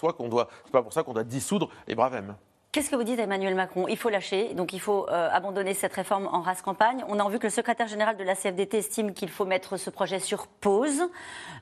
pas 0.72 0.82
pour 0.82 0.92
ça 0.92 1.02
qu'on 1.02 1.12
doit 1.12 1.24
dissoudre 1.24 1.70
les 1.86 1.94
braves 1.94 2.14
Qu'est-ce 2.70 2.90
que 2.90 2.96
vous 2.96 3.04
dites 3.04 3.18
Emmanuel 3.18 3.54
Macron? 3.54 3.88
Il 3.88 3.96
faut 3.96 4.10
lâcher, 4.10 4.52
donc 4.52 4.74
il 4.74 4.78
faut 4.78 5.08
euh, 5.08 5.30
abandonner 5.32 5.72
cette 5.72 5.94
réforme 5.94 6.28
en 6.30 6.42
race 6.42 6.60
campagne. 6.60 7.02
On 7.08 7.18
a 7.18 7.26
vu 7.30 7.38
que 7.38 7.46
le 7.46 7.50
secrétaire 7.50 7.88
général 7.88 8.18
de 8.18 8.24
la 8.24 8.34
CFDT 8.34 8.76
estime 8.76 9.14
qu'il 9.14 9.30
faut 9.30 9.46
mettre 9.46 9.78
ce 9.78 9.88
projet 9.88 10.18
sur 10.18 10.46
pause, 10.46 11.08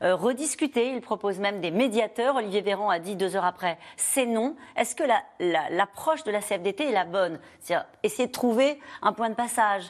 euh, 0.02 0.16
rediscuter. 0.16 0.90
Il 0.90 1.00
propose 1.00 1.38
même 1.38 1.60
des 1.60 1.70
médiateurs. 1.70 2.34
Olivier 2.34 2.60
Véran 2.60 2.90
a 2.90 2.98
dit 2.98 3.14
deux 3.14 3.36
heures 3.36 3.44
après, 3.44 3.78
c'est 3.96 4.26
non. 4.26 4.56
Est-ce 4.76 4.96
que 4.96 5.04
l'approche 5.38 6.24
de 6.24 6.32
la 6.32 6.40
CFDT 6.40 6.88
est 6.88 6.92
la 6.92 7.04
bonne? 7.04 7.38
C'est-à-dire 7.60 7.86
essayer 8.02 8.26
de 8.26 8.32
trouver 8.32 8.80
un 9.00 9.12
point 9.12 9.30
de 9.30 9.36
passage, 9.36 9.84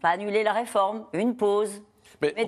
pas 0.00 0.08
annuler 0.08 0.42
la 0.42 0.54
réforme, 0.54 1.04
une 1.12 1.36
pause, 1.36 1.82
mais 2.22 2.46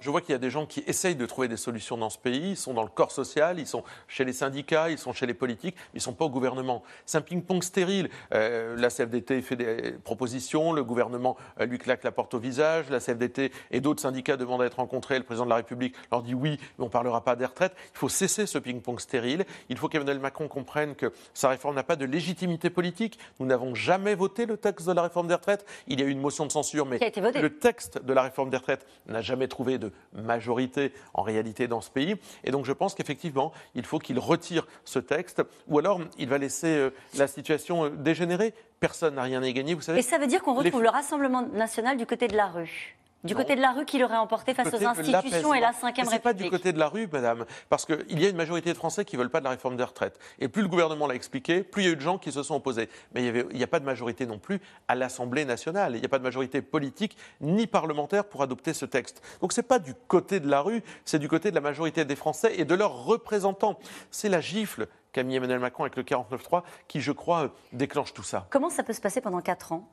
je 0.00 0.10
vois 0.10 0.20
qu'il 0.20 0.32
y 0.32 0.34
a 0.34 0.38
des 0.38 0.50
gens 0.50 0.66
qui 0.66 0.82
essayent 0.86 1.16
de 1.16 1.26
trouver 1.26 1.48
des 1.48 1.56
solutions 1.56 1.96
dans 1.96 2.10
ce 2.10 2.18
pays. 2.18 2.50
Ils 2.50 2.56
sont 2.56 2.74
dans 2.74 2.82
le 2.82 2.88
corps 2.88 3.12
social, 3.12 3.58
ils 3.58 3.66
sont 3.66 3.84
chez 4.08 4.24
les 4.24 4.32
syndicats, 4.32 4.90
ils 4.90 4.98
sont 4.98 5.12
chez 5.12 5.26
les 5.26 5.34
politiques, 5.34 5.76
mais 5.76 5.98
ils 5.98 5.98
ne 5.98 6.02
sont 6.02 6.14
pas 6.14 6.24
au 6.24 6.30
gouvernement. 6.30 6.82
C'est 7.04 7.18
un 7.18 7.22
ping-pong 7.22 7.62
stérile. 7.62 8.08
Euh, 8.32 8.76
la 8.76 8.88
CFDT 8.88 9.42
fait 9.42 9.56
des 9.56 9.92
propositions, 10.04 10.72
le 10.72 10.82
gouvernement 10.82 11.36
euh, 11.60 11.66
lui 11.66 11.78
claque 11.78 12.04
la 12.04 12.12
porte 12.12 12.34
au 12.34 12.38
visage, 12.38 12.88
la 12.90 13.00
CFDT 13.00 13.52
et 13.70 13.80
d'autres 13.80 14.00
syndicats 14.00 14.36
demandent 14.36 14.62
à 14.62 14.66
être 14.66 14.78
rencontrés, 14.78 15.18
le 15.18 15.24
président 15.24 15.44
de 15.44 15.50
la 15.50 15.56
République 15.56 15.94
leur 16.10 16.22
dit 16.22 16.34
oui, 16.34 16.58
mais 16.78 16.84
on 16.84 16.86
ne 16.86 16.90
parlera 16.90 17.22
pas 17.22 17.36
des 17.36 17.46
retraites. 17.46 17.74
Il 17.94 17.98
faut 17.98 18.08
cesser 18.08 18.46
ce 18.46 18.58
ping-pong 18.58 18.98
stérile. 18.98 19.44
Il 19.68 19.76
faut 19.76 19.88
qu'Emmanuel 19.88 20.20
Macron 20.20 20.48
comprenne 20.48 20.94
que 20.94 21.12
sa 21.34 21.48
réforme 21.48 21.74
n'a 21.74 21.82
pas 21.82 21.96
de 21.96 22.04
légitimité 22.04 22.70
politique. 22.70 23.18
Nous 23.40 23.46
n'avons 23.46 23.74
jamais 23.74 24.14
voté 24.14 24.46
le 24.46 24.56
texte 24.56 24.86
de 24.86 24.92
la 24.92 25.02
réforme 25.02 25.28
des 25.28 25.34
retraites. 25.34 25.66
Il 25.86 26.00
y 26.00 26.02
a 26.02 26.06
eu 26.06 26.10
une 26.10 26.20
motion 26.20 26.46
de 26.46 26.52
censure, 26.52 26.86
mais 26.86 26.98
le 26.98 27.58
texte 27.58 28.02
de 28.02 28.12
la 28.12 28.22
réforme 28.22 28.50
des 28.50 28.56
retraites 28.56 28.86
n'a 29.06 29.20
jamais 29.20 29.48
trouvé 29.48 29.78
de 29.78 29.92
majorité 30.12 30.92
en 31.14 31.22
réalité 31.22 31.68
dans 31.68 31.80
ce 31.80 31.90
pays. 31.90 32.16
Et 32.44 32.50
donc 32.50 32.64
je 32.64 32.72
pense 32.72 32.94
qu'effectivement, 32.94 33.52
il 33.74 33.84
faut 33.84 33.98
qu'il 33.98 34.18
retire 34.18 34.66
ce 34.84 34.98
texte, 34.98 35.42
ou 35.68 35.78
alors 35.78 36.00
il 36.18 36.28
va 36.28 36.38
laisser 36.38 36.68
euh, 36.68 36.90
la 37.16 37.26
situation 37.26 37.84
euh, 37.84 37.90
dégénérer. 37.90 38.54
Personne 38.80 39.14
n'a 39.14 39.22
rien 39.22 39.42
à 39.42 39.46
y 39.46 39.52
gagner, 39.52 39.74
vous 39.74 39.80
savez. 39.80 40.00
Et 40.00 40.02
ça 40.02 40.18
veut 40.18 40.26
dire 40.26 40.42
qu'on 40.42 40.54
retrouve 40.54 40.82
le 40.82 40.88
Rassemblement 40.88 41.42
national 41.42 41.96
du 41.96 42.06
côté 42.06 42.28
de 42.28 42.36
la 42.36 42.46
rue 42.46 42.96
du 43.24 43.34
côté 43.34 43.56
de 43.56 43.60
la 43.60 43.72
rue 43.72 43.84
qui 43.84 43.98
l'aurait 43.98 44.16
emporté 44.16 44.54
face 44.54 44.72
aux 44.72 44.84
institutions 44.84 45.54
et 45.54 45.60
la 45.60 45.72
Cinquième 45.72 46.08
République. 46.08 46.10
Ce 46.10 46.14
n'est 46.14 46.18
pas 46.18 46.32
du 46.32 46.50
côté 46.50 46.72
de 46.72 46.78
la 46.78 46.88
rue, 46.88 47.08
madame, 47.12 47.44
parce 47.68 47.86
qu'il 47.86 48.20
y 48.20 48.26
a 48.26 48.28
une 48.28 48.36
majorité 48.36 48.72
de 48.72 48.76
Français 48.76 49.04
qui 49.04 49.16
ne 49.16 49.20
veulent 49.20 49.30
pas 49.30 49.40
de 49.40 49.44
la 49.44 49.50
réforme 49.50 49.76
des 49.76 49.84
retraites. 49.84 50.18
Et 50.38 50.48
plus 50.48 50.62
le 50.62 50.68
gouvernement 50.68 51.06
l'a 51.06 51.14
expliqué, 51.14 51.62
plus 51.62 51.82
il 51.82 51.86
y 51.86 51.88
a 51.88 51.92
eu 51.92 51.96
de 51.96 52.00
gens 52.00 52.18
qui 52.18 52.32
se 52.32 52.42
sont 52.42 52.56
opposés. 52.56 52.88
Mais 53.14 53.26
il 53.26 53.56
n'y 53.56 53.62
a 53.62 53.66
pas 53.68 53.80
de 53.80 53.84
majorité 53.84 54.26
non 54.26 54.38
plus 54.38 54.60
à 54.88 54.94
l'Assemblée 54.94 55.44
nationale. 55.44 55.94
Il 55.94 56.00
n'y 56.00 56.06
a 56.06 56.08
pas 56.08 56.18
de 56.18 56.24
majorité 56.24 56.62
politique 56.62 57.16
ni 57.40 57.66
parlementaire 57.66 58.24
pour 58.24 58.42
adopter 58.42 58.74
ce 58.74 58.86
texte. 58.86 59.22
Donc 59.40 59.52
ce 59.52 59.60
n'est 59.60 59.66
pas 59.66 59.78
du 59.78 59.94
côté 59.94 60.40
de 60.40 60.48
la 60.48 60.60
rue, 60.60 60.82
c'est 61.04 61.18
du 61.18 61.28
côté 61.28 61.50
de 61.50 61.54
la 61.54 61.60
majorité 61.60 62.04
des 62.04 62.16
Français 62.16 62.54
et 62.56 62.64
de 62.64 62.74
leurs 62.74 63.04
représentants. 63.04 63.78
C'est 64.10 64.28
la 64.28 64.40
gifle 64.40 64.88
qu'a 65.12 65.22
mis 65.22 65.36
Emmanuel 65.36 65.58
Macron 65.58 65.84
avec 65.84 65.96
le 65.96 66.02
49-3 66.02 66.62
qui, 66.88 67.00
je 67.00 67.12
crois, 67.12 67.50
déclenche 67.72 68.14
tout 68.14 68.22
ça. 68.22 68.46
Comment 68.50 68.70
ça 68.70 68.82
peut 68.82 68.94
se 68.94 69.00
passer 69.00 69.20
pendant 69.20 69.40
4 69.40 69.72
ans? 69.72 69.88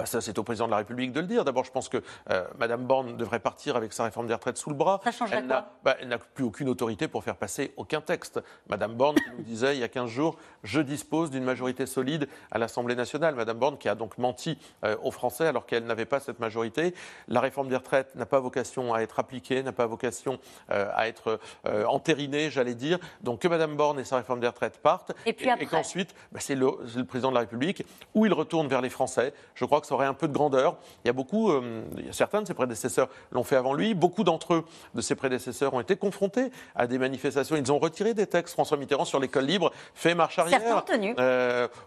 Bah, 0.00 0.06
ça, 0.06 0.22
c'est 0.22 0.38
au 0.38 0.42
président 0.42 0.64
de 0.64 0.70
la 0.70 0.78
République 0.78 1.12
de 1.12 1.20
le 1.20 1.26
dire. 1.26 1.44
D'abord, 1.44 1.62
je 1.62 1.70
pense 1.70 1.90
que 1.90 1.98
euh, 2.30 2.46
Mme 2.58 2.86
Borne 2.86 3.18
devrait 3.18 3.38
partir 3.38 3.76
avec 3.76 3.92
sa 3.92 4.04
réforme 4.04 4.26
des 4.26 4.32
retraites 4.32 4.56
sous 4.56 4.70
le 4.70 4.74
bras. 4.74 4.98
Ça 5.04 5.12
change 5.12 5.30
elle 5.30 5.46
n'a, 5.46 5.74
bah, 5.84 5.94
Elle 6.00 6.08
n'a 6.08 6.16
plus 6.16 6.42
aucune 6.42 6.70
autorité 6.70 7.06
pour 7.06 7.22
faire 7.22 7.36
passer 7.36 7.74
aucun 7.76 8.00
texte. 8.00 8.40
Mme 8.70 8.94
Borne 8.94 9.16
nous 9.36 9.44
disait 9.44 9.76
il 9.76 9.80
y 9.80 9.84
a 9.84 9.88
15 9.88 10.08
jours 10.08 10.38
je 10.62 10.80
dispose 10.80 11.30
d'une 11.30 11.44
majorité 11.44 11.84
solide 11.84 12.28
à 12.50 12.56
l'Assemblée 12.56 12.94
nationale. 12.94 13.34
Mme 13.34 13.58
Borne 13.58 13.76
qui 13.76 13.90
a 13.90 13.94
donc 13.94 14.16
menti 14.16 14.56
euh, 14.84 14.96
aux 15.02 15.10
Français 15.10 15.46
alors 15.46 15.66
qu'elle 15.66 15.84
n'avait 15.84 16.06
pas 16.06 16.18
cette 16.18 16.40
majorité. 16.40 16.94
La 17.28 17.40
réforme 17.40 17.68
des 17.68 17.76
retraites 17.76 18.14
n'a 18.14 18.24
pas 18.24 18.40
vocation 18.40 18.94
à 18.94 19.00
être 19.02 19.18
appliquée, 19.18 19.62
n'a 19.62 19.72
pas 19.72 19.84
vocation 19.84 20.38
euh, 20.70 20.90
à 20.94 21.08
être 21.08 21.38
entérinée, 21.86 22.48
j'allais 22.50 22.74
dire. 22.74 22.98
Donc 23.20 23.40
que 23.40 23.48
Mme 23.48 23.76
Borne 23.76 24.00
et 24.00 24.04
sa 24.04 24.16
réforme 24.16 24.40
des 24.40 24.46
retraites 24.46 24.78
partent. 24.78 25.12
Et, 25.26 25.34
puis 25.34 25.50
et, 25.60 25.66
qu'ensuite, 25.66 26.14
bah, 26.32 26.40
c'est 26.40 26.54
le, 26.54 26.70
le 26.96 27.04
président 27.04 27.28
de 27.28 27.34
la 27.34 27.40
République 27.40 27.84
où 28.14 28.24
il 28.24 28.32
retourne 28.32 28.66
vers 28.66 28.80
les 28.80 28.88
Français. 28.88 29.34
Je 29.54 29.66
crois 29.66 29.82
que 29.82 29.89
aurait 29.92 30.06
un 30.06 30.14
peu 30.14 30.28
de 30.28 30.32
grandeur. 30.32 30.76
Il 31.04 31.08
y 31.08 31.10
a 31.10 31.12
beaucoup, 31.12 31.50
euh, 31.50 31.82
certains 32.10 32.42
de 32.42 32.46
ses 32.46 32.54
prédécesseurs 32.54 33.08
l'ont 33.32 33.44
fait 33.44 33.56
avant 33.56 33.74
lui. 33.74 33.94
Beaucoup 33.94 34.24
d'entre 34.24 34.54
eux, 34.54 34.64
de 34.94 35.00
ses 35.00 35.14
prédécesseurs, 35.14 35.74
ont 35.74 35.80
été 35.80 35.96
confrontés 35.96 36.50
à 36.74 36.86
des 36.86 36.98
manifestations. 36.98 37.56
Ils 37.56 37.72
ont 37.72 37.78
retiré 37.78 38.14
des 38.14 38.26
textes. 38.26 38.54
François 38.54 38.76
Mitterrand 38.76 39.04
sur 39.04 39.20
l'école 39.20 39.44
libre 39.44 39.72
fait 39.94 40.14
marche 40.14 40.38
arrière. 40.38 40.60
Certains 40.60 40.78
ont 40.78 40.80
tenu. 40.80 41.14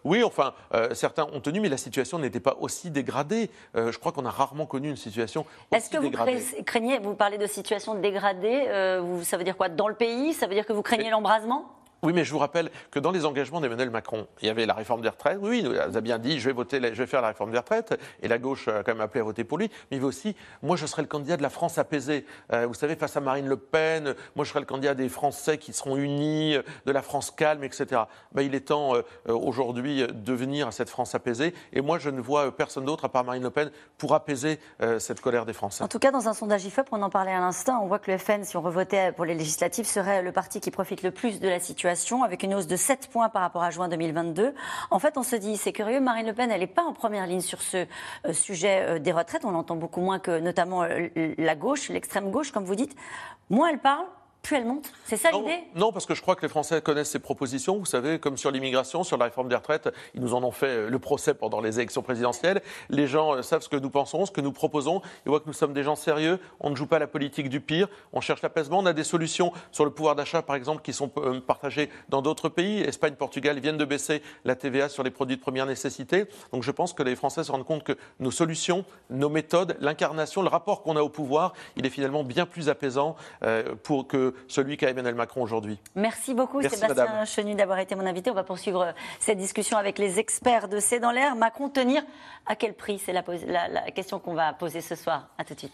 oui, 0.03 0.24
enfin, 0.24 0.53
certains 0.93 1.27
ont 1.33 1.39
tenu, 1.39 1.60
mais 1.60 1.69
la 1.69 1.77
situation 1.77 2.19
n'était 2.19 2.39
pas 2.39 2.57
aussi 2.60 2.89
dégradée. 2.89 3.50
je 3.75 3.98
crois 3.98 4.12
qu'on 4.12 4.25
a 4.25 4.31
rarement 4.31 4.65
connu 4.65 4.89
une 4.89 4.98
situation 4.98 5.45
aussi 5.72 5.89
dégradée. 5.89 6.33
Est-ce 6.33 6.51
que 6.51 6.57
vous 6.57 6.63
craignez, 6.63 7.00
vous 7.00 7.15
parlez 7.15 7.38
de 7.38 7.48
situation 7.48 7.95
dégradée, 7.95 8.65
ça 9.24 9.38
veut 9.38 9.43
dire 9.43 9.57
quoi? 9.57 9.69
Dans 9.69 9.88
le 9.88 9.95
pays 9.95 10.33
Ça 10.33 10.48
veut 10.48 10.53
dire 10.53 10.65
que 10.65 10.74
vous 10.74 10.81
craignez 10.81 11.10
l'embrasement? 11.10 11.82
Oui, 12.03 12.12
mais 12.13 12.25
je 12.25 12.31
vous 12.31 12.39
rappelle 12.39 12.69
que 12.91 13.00
dans 13.00 13.12
les 13.12 13.25
engagements 13.25 13.62
d'Emmanuel 13.62 13.89
Macron, 13.89 14.27
il 14.41 14.48
y 14.48 14.50
avait 14.50 14.65
la 14.65 14.74
réforme 14.74 15.01
des 15.01 15.10
retraites. 15.10 15.38
Oui, 15.41 15.65
il 15.65 15.98
a 15.98 16.01
bien 16.01 16.19
dit, 16.19 16.38
je 16.38 16.50
vais, 16.50 17.05
faire 17.07 17.22
la 17.22 17.29
réforme 17.29 17.51
des 17.51 17.57
retraites. 17.57 17.98
Et 18.22 18.27
la 18.27 18.38
gauche 18.38 18.67
a 18.67 18.83
quand 18.83 18.91
même 18.91 19.01
appelé 19.01 19.22
à 19.22 19.24
voter 19.24 19.45
pour 19.45 19.57
lui. 19.57 19.72
Mais 19.89 19.98
il 19.98 20.01
veut 20.01 20.07
aussi, 20.07 20.36
moi, 20.62 20.75
je 20.75 20.86
serai 20.86 21.01
le 21.01 21.07
candidat 21.07 21.38
de 21.38 21.41
la 21.41 21.50
France 21.50 21.77
apaisée. 21.77 22.25
Euh, 22.51 22.67
vous 22.67 22.74
savez, 22.74 22.98
face 22.98 23.15
à 23.15 23.22
Marine 23.22 23.48
Le 23.48 23.55
Pen, 23.55 24.15
moi, 24.36 24.43
je 24.43 24.50
serai 24.50 24.60
le 24.60 24.65
candidat 24.65 24.95
des 24.95 25.07
Français 25.07 25.57
qui 25.57 25.72
seront 25.72 25.95
unis, 25.95 26.57
de 26.86 26.91
la 26.91 27.01
France 27.01 27.31
calme, 27.31 27.63
etc. 27.63 28.01
Il 28.38 28.53
est 28.53 28.67
temps 28.67 28.95
euh, 28.95 29.01
aujourd'hui 29.27 30.05
de 30.05 30.33
venir 30.33 30.67
à 30.67 30.72
cette 30.72 30.89
France 30.89 31.15
apaisée. 31.15 31.53
Et 31.72 31.79
moi, 31.79 32.00
je 32.00 32.10
ne 32.10 32.19
vois 32.19 32.53
personne 32.55 32.83
d'autre, 32.83 33.05
à 33.05 33.10
part 33.10 33.24
Marine 33.24 33.43
Le 33.43 33.50
Pen, 33.50 33.72
pour 33.98 34.13
apaiser 34.13 34.60
euh, 34.81 35.00
cette 35.00 35.22
colère 35.22 35.45
des 35.45 35.53
Français. 35.53 35.83
En 35.83 35.88
tout 35.88 36.00
cas, 36.00 36.12
dans 36.12 36.27
un 36.27 36.33
sondage 36.33 36.65
IFOP, 36.65 36.88
on 36.91 37.01
en 37.01 37.10
parlait 37.10 37.31
à 37.31 37.39
l'instant, 37.39 37.81
on 37.81 37.88
voit 37.88 38.00
que 38.00 38.12
le 38.12 38.17
FN, 38.17 38.43
si 38.43 38.57
on 38.57 38.62
revotait 38.62 39.13
pour 39.13 39.24
les 39.24 39.36
législatives, 39.36 39.86
serait 39.86 40.22
le 40.22 40.33
parti 40.33 40.60
qui 40.60 40.69
profite 40.69 41.01
le 41.01 41.12
plus 41.12 41.39
de 41.39 41.48
la 41.48 41.62
situation, 41.62 41.92
avec 42.23 42.43
une 42.43 42.53
hausse 42.55 42.67
de 42.67 42.73
de 42.73 42.77
7 42.77 43.07
points 43.12 43.29
par 43.29 43.43
rapport 43.43 43.62
à 43.62 43.69
juin 43.69 43.88
2022. 43.88 44.55
En 44.89 44.97
fait, 44.97 45.15
on 45.17 45.21
se 45.21 45.35
dit, 45.35 45.57
c'est 45.57 45.73
curieux, 45.73 46.01
Marine 46.01 46.25
Le 46.25 46.33
Pen, 46.33 46.50
elle 46.50 46.62
n'est 46.62 46.67
pas 46.67 46.81
en 46.81 46.91
première 46.91 47.27
ligne 47.27 47.41
sur 47.41 47.62
ce 47.62 47.85
euh, 48.25 48.33
sujet 48.33 48.81
euh, 48.81 49.00
des 49.00 49.12
retraites. 49.12 49.45
On 49.45 49.51
l'entend 49.51 49.75
beaucoup 49.75 50.01
moins 50.01 50.17
que 50.17 50.39
notamment 50.39 50.81
euh, 50.83 51.09
la 51.38 51.55
gauche, 51.55 51.89
l'extrême 51.89 52.31
gauche, 52.31 52.51
comme 52.51 52.65
vous 52.65 52.73
dites. 52.73 52.95
Moins 53.51 53.69
elle 53.69 53.77
parle, 53.77 54.05
plus 54.43 54.57
elle 54.57 54.65
monte 54.65 54.91
C'est 55.05 55.15
ça 55.15 55.31
l'idée 55.31 55.63
Non, 55.73 55.93
parce 55.93 56.05
que 56.05 56.13
je 56.13 56.21
crois 56.21 56.35
que 56.35 56.41
les 56.41 56.50
Français 56.50 56.81
connaissent 56.81 57.12
ces 57.12 57.19
propositions. 57.19 57.77
Vous 57.77 57.85
savez, 57.85 58.19
comme 58.19 58.35
sur 58.35 58.51
l'immigration, 58.51 59.05
sur 59.05 59.17
la 59.17 59.25
réforme 59.25 59.47
des 59.47 59.55
retraites, 59.55 59.89
ils 60.13 60.21
nous 60.21 60.33
en 60.33 60.43
ont 60.43 60.51
fait 60.51 60.67
euh, 60.67 60.89
le 60.89 61.00
procès 61.00 61.33
pendant 61.33 61.62
les 61.62 61.79
élections 61.79 62.01
présidentielles. 62.01 62.62
Les 62.89 63.07
gens 63.07 63.35
euh, 63.35 63.41
savent 63.41 63.62
ce 63.62 63.69
que 63.69 63.77
nous 63.77 63.89
pensons, 63.89 64.25
ce 64.25 64.31
que 64.31 64.41
nous 64.41 64.51
proposons. 64.51 65.01
Ils 65.25 65.29
voient 65.29 65.39
que 65.39 65.47
nous 65.47 65.53
sommes 65.53 65.73
des 65.73 65.83
gens 65.83 65.95
sérieux. 65.95 66.39
On 66.59 66.69
ne 66.69 66.75
joue 66.75 66.88
pas 66.88 67.00
la 67.00 67.07
politique 67.07 67.47
du 67.47 67.62
pire. 67.62 67.88
On 68.12 68.19
cherche 68.19 68.41
l'apaisement. 68.41 68.79
On 68.79 68.85
a 68.85 68.91
des 68.91 69.05
solutions 69.05 69.53
sur 69.71 69.85
le 69.85 69.91
pouvoir 69.91 70.15
d'achat, 70.15 70.41
par 70.41 70.57
exemple, 70.57 70.81
qui 70.81 70.91
sont 70.91 71.09
euh, 71.17 71.39
partagées 71.39 71.89
dans 72.09 72.21
d'autres 72.21 72.50
pays. 72.50 72.81
Espagne, 72.81 73.15
Portugal 73.15 73.57
viennent 73.59 73.77
de 73.77 73.85
baisser 73.85 74.21
la 74.43 74.57
TVA 74.57 74.89
sur 74.89 75.03
les 75.03 75.12
produits 75.12 75.38
de 75.38 75.41
première 75.41 75.65
nécessité. 75.65 76.25
Donc 76.51 76.63
je 76.63 76.71
pense 76.71 76.91
que 76.91 77.01
les 77.03 77.15
Français 77.15 77.45
se 77.45 77.51
rendent 77.51 77.65
compte 77.65 77.85
que 77.85 77.93
nos 78.19 78.31
solutions, 78.31 78.83
nos 79.09 79.29
méthodes, 79.29 79.77
l'incarnation, 79.79 80.41
le 80.41 80.50
rapport 80.50 80.83
qu'on 80.83 80.97
a 80.97 81.01
au 81.01 81.09
pouvoir, 81.09 81.53
il 81.77 81.85
est 81.85 81.89
finalement 81.89 82.25
bien 82.25 82.45
plus 82.45 82.67
apaisant 82.67 83.15
pour 83.83 84.07
que 84.07 84.32
celui 84.47 84.77
qu'a 84.77 84.89
Emmanuel 84.89 85.15
Macron 85.15 85.41
aujourd'hui. 85.41 85.79
Merci 85.95 86.33
beaucoup 86.33 86.61
Sébastien 86.61 87.25
Chenu 87.25 87.55
d'avoir 87.55 87.79
été 87.79 87.95
mon 87.95 88.05
invité. 88.05 88.29
On 88.29 88.33
va 88.33 88.43
poursuivre 88.43 88.81
euh, 88.81 88.91
cette 89.19 89.37
discussion 89.37 89.77
avec 89.77 89.97
les 89.97 90.19
experts 90.19 90.67
de 90.67 90.79
C'est 90.79 90.99
dans 90.99 91.11
l'air. 91.11 91.35
Macron 91.35 91.69
tenir 91.69 92.03
à 92.45 92.55
quel 92.55 92.73
prix? 92.73 92.99
C'est 92.99 93.13
la, 93.13 93.23
la 93.67 93.91
question 93.91 94.19
qu'on 94.19 94.33
va 94.33 94.53
poser 94.53 94.81
ce 94.81 94.95
soir. 94.95 95.29
À 95.37 95.43
tout 95.43 95.53
de 95.53 95.59
suite. 95.59 95.73